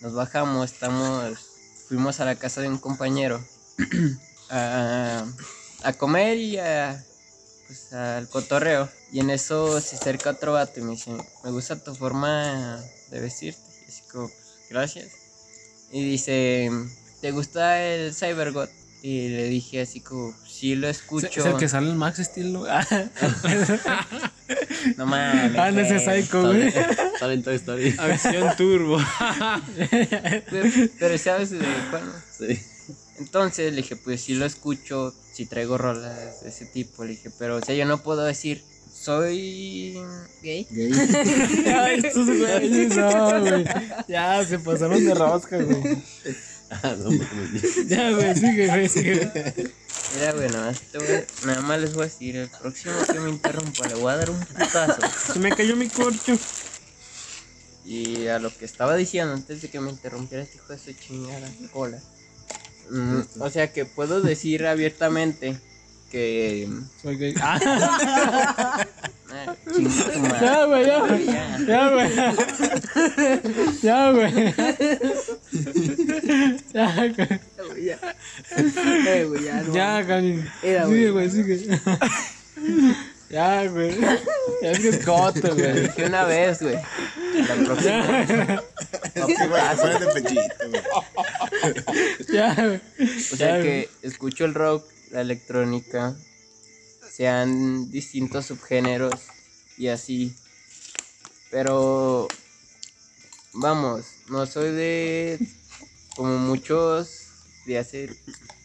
[0.00, 1.38] nos bajamos estamos
[1.88, 3.40] fuimos a la casa de un compañero
[4.50, 5.24] a,
[5.82, 7.04] a comer y a
[7.72, 11.10] pues al cotorreo y en eso se acerca otro vato y me dice
[11.44, 12.80] me gusta tu forma
[13.10, 15.08] de vestirte y así como pues, gracias
[15.90, 16.70] y dice
[17.20, 18.70] ¿te gusta el Cybergot?
[19.04, 21.26] Y le dije así como, sí lo escucho.
[21.26, 22.64] Es el que sale en Max Steel, ¿no?
[24.96, 25.58] No mames.
[25.58, 25.98] ah, no ese.
[25.98, 26.72] Psycho, güey.
[27.18, 27.94] Sale en Toy Story.
[27.98, 28.98] Acción Turbo.
[30.50, 31.58] Pero, pero ¿sabes de
[31.90, 32.02] cuál?
[32.36, 32.60] Sí.
[33.32, 37.02] Entonces le dije, pues sí lo escucho, si traigo rolas de ese tipo.
[37.02, 38.62] Le dije, pero o sea, yo no puedo decir,
[38.94, 39.94] soy
[40.42, 40.66] Gay.
[41.66, 43.64] Ay, estos güeyes, no, güey.
[44.06, 46.02] Ya, se pasaron de rosca, güey.
[46.68, 47.10] Ah, no.
[47.86, 49.30] Ya, güey, sigue, güey, sigue.
[50.14, 53.18] Mira, güey, nada más, te voy- nada más les voy a decir, el próximo que
[53.18, 55.00] me interrumpa le voy a dar un putazo.
[55.32, 56.38] Se me cayó mi corcho.
[57.86, 60.92] Y a lo que estaba diciendo antes de que me interrumpiera este hijo de su
[60.92, 61.98] chingada cola.
[62.90, 65.56] Mm, o sea que puedo decir abiertamente
[66.10, 66.68] que...
[67.02, 67.34] Soy gay.
[67.40, 68.86] Ah,
[69.34, 69.56] Ah,
[70.42, 70.98] ya, güey, ya.
[71.26, 71.58] Ya.
[71.66, 72.10] Ya, güey.
[73.82, 74.32] Ya, güey.
[76.74, 77.28] Ya, güey.
[79.08, 79.74] Eh, güey, ya, no.
[79.74, 80.02] Ya,
[80.62, 81.10] Sigue, güey.
[81.10, 81.80] güey, sigue.
[83.30, 83.98] Ya, güey.
[84.60, 85.80] Ya es que es coto, Lo güey.
[85.80, 86.76] dije una vez, güey.
[86.76, 88.06] La próxima.
[89.14, 90.82] Güey, pechito, güey.
[92.32, 92.80] Ya.
[92.98, 96.16] O sea Ya, que escucho el rock, la electrónica,
[97.10, 99.20] sean distintos subgéneros
[99.76, 100.34] y así.
[101.50, 102.28] Pero
[103.52, 105.38] vamos, no soy de
[106.16, 107.26] como muchos
[107.66, 108.16] de hacer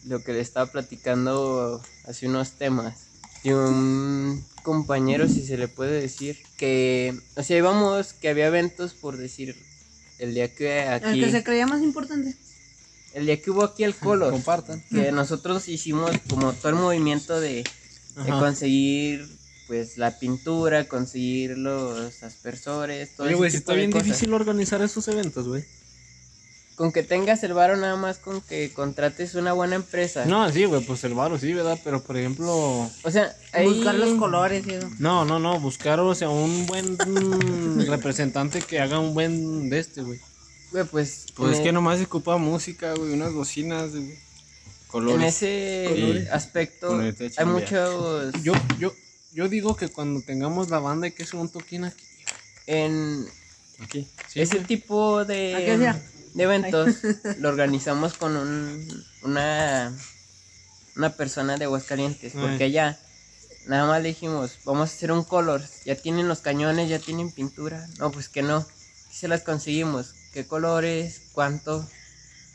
[0.04, 3.06] lo que le estaba platicando hace unos temas.
[3.44, 8.94] Y un compañero, si se le puede decir, que, o sea, íbamos, que había eventos
[8.94, 9.54] por decir,
[10.18, 12.34] el día que El aquí, que se creía más importante.
[13.18, 14.82] El día que hubo aquí el Color, Compartan.
[14.88, 17.64] que nosotros hicimos como todo el movimiento de,
[18.38, 19.26] conseguir
[19.66, 24.06] pues la pintura, conseguir los aspersores, todo Oye, güey, está bien cosas.
[24.06, 25.64] difícil organizar esos eventos, güey.
[26.74, 30.24] Con que tengas el varo nada más con que contrates una buena empresa.
[30.24, 31.78] No, sí, güey, pues el varo sí, ¿verdad?
[31.82, 32.88] Pero, por ejemplo...
[33.02, 33.66] O sea, ahí...
[33.66, 34.88] Buscar los colores y eso.
[35.00, 36.96] No, no, no, buscar, o sea, un buen
[37.88, 40.20] representante que haga un buen de este, güey.
[40.70, 44.02] Güey, pues, Pues en, es que nomás se ocupa música, güey, unas bocinas, güey.
[44.12, 44.18] en
[44.88, 45.34] Colores.
[45.42, 46.30] ese Colores.
[46.30, 46.98] aspecto
[47.36, 48.32] hay muchos...
[48.42, 48.92] Yo, yo,
[49.32, 52.04] yo digo que cuando tengamos la banda hay que hacer un toquín aquí.
[52.66, 53.26] En
[53.80, 54.06] Aquí.
[54.28, 54.66] Sí, ese güey.
[54.66, 55.94] tipo de,
[56.34, 56.96] de eventos
[57.38, 59.92] lo organizamos con un, una,
[60.96, 62.70] una persona de Aguascalientes, porque Ay.
[62.70, 62.98] allá
[63.66, 67.30] nada más le dijimos, vamos a hacer un color, ya tienen los cañones, ya tienen
[67.30, 71.86] pintura, no, pues que no, ¿Qué se las conseguimos, qué colores, cuánto,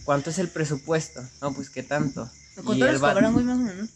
[0.06, 2.30] cuánto es el presupuesto, no, pues qué tanto.
[2.64, 3.90] ¿Cuánto les cobraron, güey, más o menos?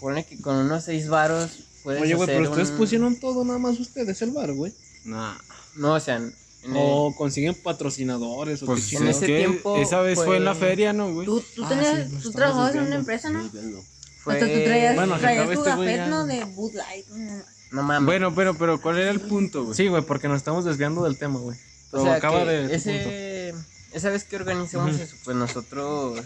[0.00, 1.50] pone que con unos seis varos
[1.82, 4.72] puedes Oye, güey, hacer pero ustedes un- pusieron todo nada más ustedes, el bar, güey.
[5.04, 5.34] Nah.
[5.76, 6.24] No, o sea, en
[6.62, 9.16] el- O consiguen patrocinadores o Pues qué en chingados.
[9.16, 11.26] ese que tiempo esa vez fue en la feria, ¿no, güey?
[11.26, 12.96] Tú, tú, Ah, tenías, sí, nos tú estamos trabajabas en una desviando.
[12.96, 13.82] empresa, ¿no?
[14.22, 14.34] Fue...
[14.34, 16.06] Hasta tú traías, Bueno, traías tu este güey gafet, ya.
[16.08, 16.26] ¿no?
[16.26, 17.06] De Bud Light.
[17.08, 18.06] no, No mames.
[18.06, 19.76] Bueno, pero, pero, ¿cuál era el punto, güey?
[19.76, 21.56] Sí, güey, porque nos estamos desviando del tema, güey.
[21.88, 22.74] O Pero sea, acaba que de...
[22.74, 23.54] ese,
[23.92, 26.24] esa vez que organizamos eso, pues nosotros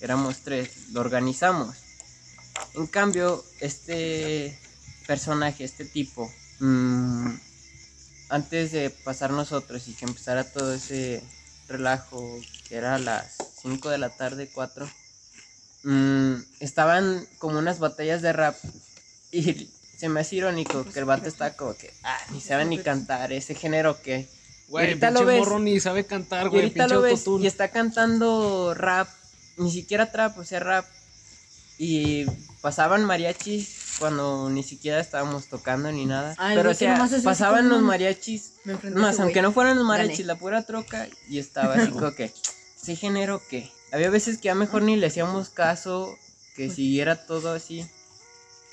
[0.00, 1.76] éramos tres, lo organizamos.
[2.74, 4.58] En cambio, este
[5.06, 7.34] personaje, este tipo, mm,
[8.30, 11.22] antes de pasar nosotros y que empezara todo ese
[11.68, 12.22] relajo,
[12.68, 14.88] que era a las 5 de la tarde, 4,
[15.84, 18.56] mm, estaban como unas batallas de rap
[19.32, 22.78] y se me hace irónico que el vato está como que, ah, ni saben ni
[22.78, 24.28] cantar ese género que...
[24.70, 25.38] Güey, ahorita pinche lo ves.
[25.40, 26.62] morro ni sabe cantar, Y güey.
[26.62, 29.08] ahorita Pinche lo ves y está cantando rap,
[29.56, 30.86] ni siquiera trap, o sea, rap.
[31.76, 32.24] Y
[32.60, 36.34] pasaban mariachis cuando ni siquiera estábamos tocando ni nada.
[36.38, 38.52] Ay, Pero o sea, pasaban los mariachis,
[38.94, 42.32] más aunque no fueran los mariachis, la pura troca, y estaba así como que,
[42.80, 43.70] ¿ese género qué?
[43.92, 46.16] Había veces que ya mejor ni le hacíamos caso,
[46.54, 47.84] que siguiera todo así.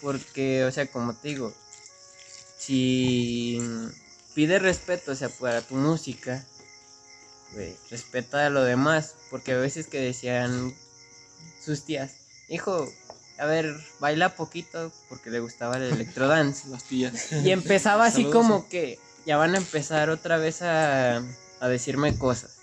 [0.01, 1.53] Porque, o sea, como te digo,
[2.59, 3.59] si
[4.37, 6.45] pide respeto, o sea, para tu música,
[7.53, 9.15] güey, respeta a lo demás.
[9.31, 10.75] Porque a veces que decían
[11.59, 12.11] sus tías,
[12.47, 12.87] hijo,
[13.39, 16.67] a ver, baila poquito, porque le gustaba el electrodance.
[16.69, 17.31] Las tías.
[17.31, 21.17] Y empezaba así Saludos, como que ya van a empezar otra vez a,
[21.59, 22.59] a decirme cosas.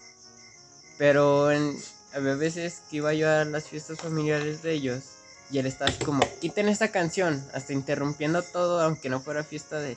[0.97, 1.77] Pero en,
[2.13, 5.03] había veces que iba yo a las fiestas familiares de ellos
[5.51, 9.81] y él estaba así como, quiten esta canción, hasta interrumpiendo todo, aunque no fuera fiesta
[9.81, 9.97] de...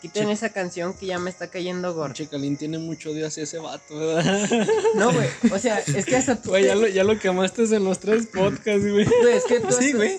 [0.00, 2.14] Quiten esa canción que ya me está cayendo gordo.
[2.14, 4.48] Pinche Calín tiene mucho odio hacia ese vato, ¿verdad?
[4.94, 6.50] No, güey, o sea, es que hasta tú...
[6.50, 9.04] Güey, ya lo, ya lo quemaste en los tres podcasts, güey.
[9.04, 10.18] güey, es que tú Sí, hasta- güey.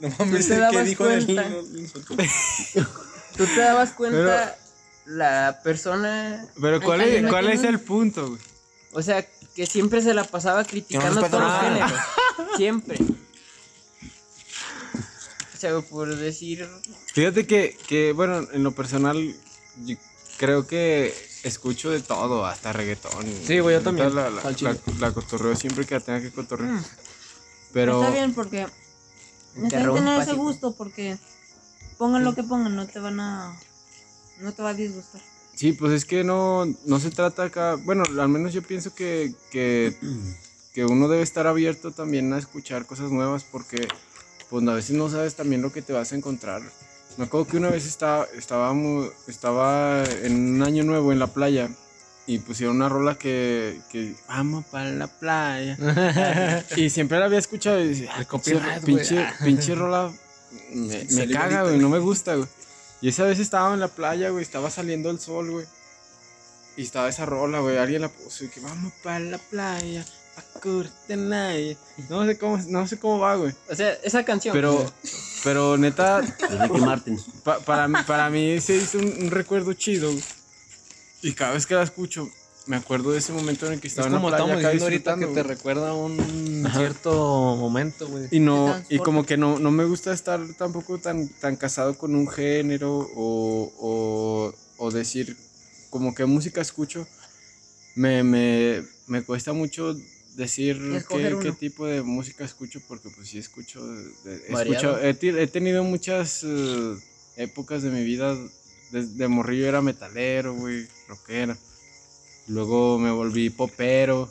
[0.00, 1.48] No mames, te ¿qué dabas dijo de cuenta?
[1.48, 1.86] mí?
[3.36, 4.56] tú te dabas cuenta
[5.06, 8.40] la persona Pero, ¿cuál, Ay, es, ¿cuál es el punto, güey?
[8.92, 12.00] O sea, que siempre se la pasaba criticando respeta todos los géneros.
[12.56, 12.96] Siempre.
[15.90, 16.68] Por decir.
[17.12, 19.34] Fíjate que, que, bueno, en lo personal,
[19.84, 19.96] yo
[20.38, 23.26] creo que escucho de todo, hasta reggaetón.
[23.46, 26.80] Sí, güey, yo también, La, la, la- la cotorreo siempre que la tenga que cotorrear.
[27.72, 28.66] Pero, Está bien porque
[29.54, 30.36] bien tener ese sí.
[30.36, 31.16] gusto porque
[31.98, 33.58] pongan lo que pongan, no te van a.
[34.40, 35.20] No te va a disgustar.
[35.54, 37.76] sí, pues es que no, no se trata acá.
[37.76, 39.96] Bueno, al menos yo pienso que, que,
[40.74, 43.86] que uno debe estar abierto también a escuchar cosas nuevas porque,
[44.52, 46.60] pues a veces no sabes también lo que te vas a encontrar.
[47.16, 48.70] Me acuerdo que una vez estaba, estaba,
[49.26, 51.70] estaba en un año nuevo en la playa
[52.26, 55.78] y pusieron una rola que, que vamos para la playa.
[56.76, 58.80] y siempre la había escuchado y decía, "Ah, pinche, güey".
[58.84, 60.12] pinche, pinche rola
[60.74, 62.48] me, caga, güey, no me gusta, güey.
[63.00, 65.66] Y esa vez estaba en la playa, güey, estaba saliendo el sol, güey.
[66.76, 70.04] Y estaba esa rola, güey, alguien la puso y que vamos para la playa.
[72.08, 73.52] No sé cómo, no sé cómo va, güey.
[73.70, 74.54] O sea, esa canción.
[74.54, 74.92] Pero,
[75.44, 77.18] pero neta, Ricky Martin.
[77.42, 80.10] Pa- para, mí, para mí se hizo un, un recuerdo chido.
[80.10, 80.22] güey.
[81.22, 82.28] Y cada vez que la escucho,
[82.66, 84.60] me acuerdo de ese momento en el que Es estaba en la como playa estamos
[84.64, 85.56] acá diciendo ahorita que te güey.
[85.56, 86.78] recuerda un Ajá.
[86.78, 88.28] cierto momento, güey.
[88.30, 92.14] Y no, y como que no, no me gusta estar tampoco tan, tan casado con
[92.14, 95.36] un género o, o, o decir
[95.90, 97.06] como qué música escucho.
[97.94, 99.94] Me, me, me cuesta mucho
[100.34, 104.42] decir qué, qué tipo de música escucho porque pues sí escucho, de-
[105.02, 106.96] he, he, tenido muchas eh,
[107.36, 108.36] épocas de mi vida,
[108.90, 111.56] de, de morrillo era metalero, güey, rockero.
[112.48, 114.30] Luego me volví popero.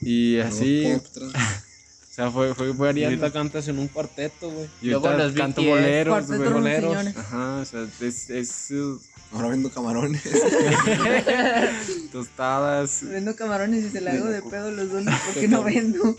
[0.00, 1.04] Y así, Pop,
[2.10, 3.16] o sea, fue, fue Y variando.
[3.16, 4.68] ahorita cantas en un cuarteto, güey.
[4.82, 6.38] Y Luego ahorita los canto boleros, güey.
[6.52, 7.06] boleros.
[7.16, 9.00] Ajá, o sea, es, es uh,
[9.32, 10.22] Ahora vendo camarones.
[12.12, 13.00] tostadas.
[13.02, 16.16] Vendo camarones y se la hago de pedo los dones porque no vendo.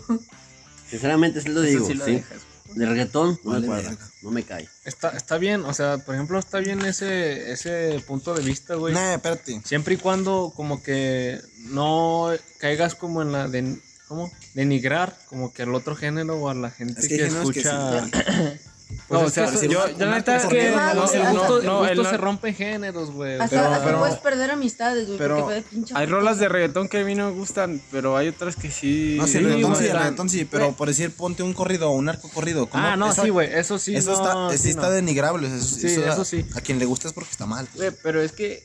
[0.88, 1.86] Sinceramente, sí lo Eso digo.
[1.86, 2.12] sí lo sí.
[2.12, 2.38] dejas.
[2.74, 3.96] De reggaetón, no Vale me cuadra.
[4.22, 4.66] No me cae.
[4.86, 8.94] Está, está bien, o sea, por ejemplo, está bien ese, ese punto de vista, güey.
[8.94, 9.60] Nah, espérate.
[9.62, 13.78] Siempre y cuando como que no caigas como en la de
[14.12, 14.30] ¿cómo?
[14.54, 18.04] denigrar como que al otro género o a la gente Es que escucha.
[18.04, 18.10] sí.
[19.08, 21.62] Pues No, es o sea, si yo, una- la neta es que no, no, gusto,
[21.62, 23.40] no, el gusto el- se rompe géneros, güey.
[23.40, 25.94] Hasta, Pero- pero- puedes perder amistades, güey, pero porque fue pinche.
[25.96, 29.16] Hay rolas de reggaetón que a mí no me gustan, pero hay otras que sí.
[29.18, 31.94] No, sí, el reggaetón sí, el reggaetón sí, pero por decir ponte un corrido o
[31.94, 32.66] un arco corrido.
[32.66, 32.84] ¿cómo?
[32.84, 33.96] Ah, no, Eso- sí, güey, eso sí.
[33.96, 34.90] Eso no, está, sí está no.
[34.90, 35.46] denigrable.
[35.48, 36.44] Eso, Sí, a- eso sí.
[36.54, 37.66] A quien le gusta es porque está mal.
[37.74, 38.62] Güey, pero es que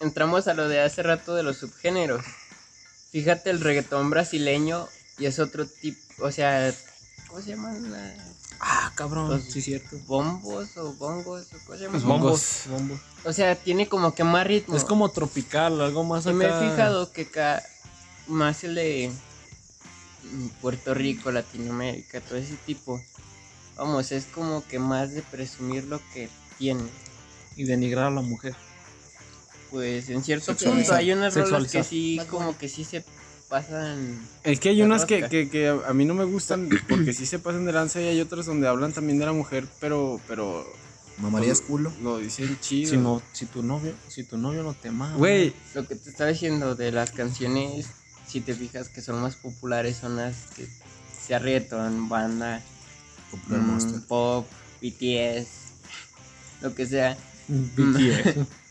[0.00, 2.24] entramos a lo de hace rato de los subgéneros.
[3.10, 4.86] Fíjate el reggaetón brasileño
[5.18, 6.72] y es otro tipo, o sea,
[7.28, 7.90] ¿cómo se llaman?
[7.90, 8.14] La-
[8.60, 9.96] Ah, cabrón, Los- sí, cierto.
[10.06, 12.00] bombos o bongos o cómo se llaman?
[12.00, 13.00] Los Bombos, bombos.
[13.24, 14.76] O sea, tiene como que más ritmo.
[14.76, 16.36] Es como tropical, algo más Y acá.
[16.38, 17.62] me he fijado que acá
[18.26, 19.12] más el de
[20.60, 23.00] Puerto Rico, Latinoamérica, todo ese tipo.
[23.76, 26.82] Vamos, es como que más de presumir lo que tiene.
[27.54, 28.56] Y denigrar a la mujer.
[29.70, 33.04] Pues en cierto punto hay unas rolas que sí como que sí se
[33.48, 34.18] pasan.
[34.44, 37.38] Es que hay unas que, que, que a mí no me gustan porque sí se
[37.38, 40.66] pasan de lanza y hay otras donde hablan también de la mujer, pero, pero
[41.18, 41.92] Mamarías culo.
[42.02, 42.90] lo dicen chido.
[42.90, 45.14] Si no, si tu novio, si tu novio no te ama.
[45.16, 47.86] Güey, Lo que te estaba diciendo de las canciones,
[48.26, 50.68] si te fijas que son más populares, son las que
[51.26, 52.62] se arrietan, banda,
[53.30, 54.46] Popular mm, pop,
[54.80, 55.48] BTS,
[56.62, 57.16] lo que sea.
[57.48, 58.46] BTS.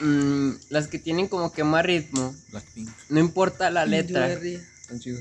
[0.00, 2.90] Mm, las que tienen como que más ritmo, Blackpink.
[3.10, 4.38] no importa la letra.
[4.88, 5.20] Tan chido.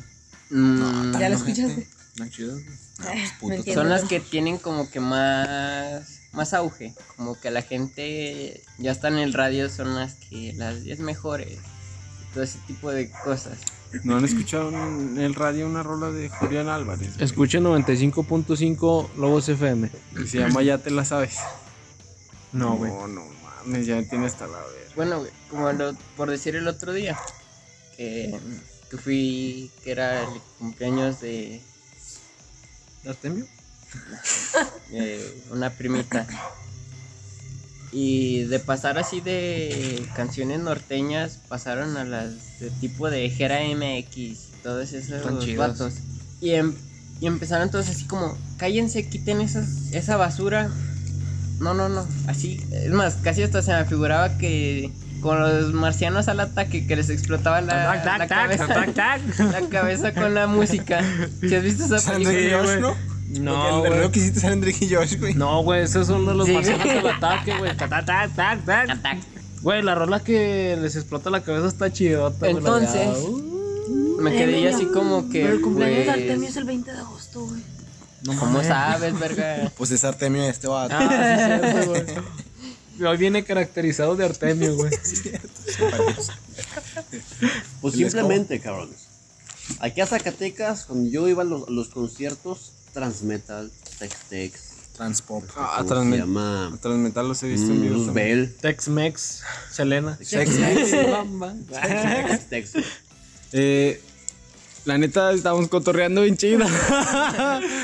[0.50, 1.88] mm, ¿Ya la No, escuchaste?
[2.18, 2.56] Tan chido.
[2.60, 3.06] No,
[3.40, 8.92] pues, son las que tienen como que más más auge, como que la gente ya
[8.92, 11.60] está en el radio, son las que las 10 mejores,
[12.34, 13.60] todo ese tipo de cosas.
[14.04, 17.14] ¿no han escuchado en el radio una rola de Julián Álvarez?
[17.20, 19.92] Escuchen 95.5 Lobos FM.
[20.16, 21.38] Que se llama Ya te la sabes.
[22.52, 22.92] No, güey.
[22.92, 24.92] No, no mames, ya tiene hasta la verga.
[24.96, 27.18] Bueno, güey, como lo- por decir el otro día,
[27.98, 28.38] que,
[28.90, 31.62] que fui, que era el cumpleaños de,
[33.08, 33.46] ¿Artemio?
[34.92, 36.26] de una primita.
[37.92, 44.18] Y de pasar así de canciones norteñas, pasaron a las de tipo de Jera MX
[44.18, 45.24] y todos esos
[45.58, 45.94] vatos.
[46.42, 46.74] Y, em-
[47.22, 50.72] y empezaron todos así como, cállense, quiten esas, esa basura.
[51.60, 54.92] No, no, no, así, es más, casi hasta se me figuraba que
[55.22, 58.68] con los marcianos al ataque que les explotaba la, la cabeza,
[59.38, 61.02] la cabeza con la música.
[61.40, 62.68] ¿Si has visto esa ¿Salen Drake y película?
[62.68, 63.14] Josh, no?
[63.40, 63.92] No, güey.
[63.92, 65.34] reloj que hiciste salen Drake y Josh, güey.
[65.34, 67.76] No, güey, esos son los Sí, marcianos al ataque, güey.
[67.78, 68.82] Ta, ta, ta, ta, ta.
[68.82, 69.22] Ataque.
[69.62, 72.50] Güey, la rola que les explota la cabeza está chidota.
[72.50, 74.18] Entonces, ah, uh.
[74.20, 75.42] me quedé ya así como que.
[75.44, 77.62] Pero el cumpleaños de pues, Artemio es el 20 de agosto, güey.
[78.26, 79.72] ¿Cómo sabes, verga?
[79.78, 80.96] Pues es Artemio este vato.
[80.98, 82.04] Ah, sí, cierto, güey.
[83.12, 84.92] Hoy viene caracterizado de Artemio, güey.
[87.82, 89.08] Pues El simplemente, cabrones.
[89.80, 94.54] Aquí a Zacatecas, cuando yo iba a los, a los conciertos, Transmetal, Tex-Tex,
[94.96, 95.44] Transpop.
[95.58, 96.78] Ah, ¿cómo se Transmet- llama?
[96.82, 97.96] Transmetal los he visto en vivo.
[97.96, 98.56] Luzbel.
[98.62, 100.18] Tex-Mex, Selena.
[100.18, 100.92] Tex-Tex.
[102.74, 102.86] güey.
[103.54, 104.02] Eh,
[104.86, 106.66] la neta, estamos cotorreando bien chido.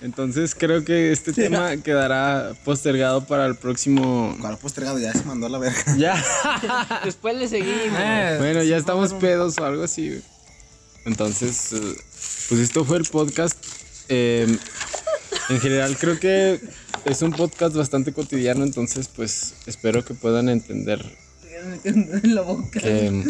[0.00, 4.36] Entonces creo que este tema quedará postergado para el próximo.
[4.40, 5.82] Cuando postergado ya se mandó a la verga.
[5.98, 6.22] Ya.
[7.04, 7.98] Después le seguimos.
[7.98, 10.22] Eh, bueno, ya estamos pedos o algo así.
[11.04, 11.96] Entonces, eh,
[12.48, 13.58] pues esto fue el podcast.
[14.08, 14.46] Eh,
[15.48, 16.60] en general creo que
[17.04, 21.04] es un podcast bastante cotidiano, entonces pues espero que puedan entender.
[21.84, 22.78] en la boca.
[22.80, 23.24] que-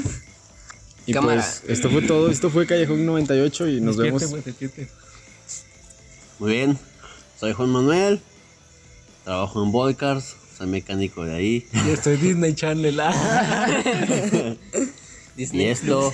[1.06, 1.40] y Cámara.
[1.40, 2.30] pues esto fue todo.
[2.30, 4.44] Esto fue Callejón 98 y nos Despierte, vemos.
[4.44, 4.88] despierte.
[6.39, 6.78] Muy bien.
[7.39, 8.20] Soy Juan Manuel.
[9.24, 10.36] Trabajo en Volcars.
[10.57, 11.66] Soy mecánico de ahí.
[11.72, 13.01] Yo estoy Disney Channel.
[13.01, 13.66] ah.
[15.36, 16.12] Y esto.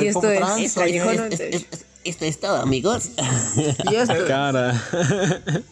[0.00, 1.36] y esto es Trans, Callejón es- 98.
[1.56, 3.10] es- es- esto es todo, amigos.
[3.90, 4.82] Y esto Cara.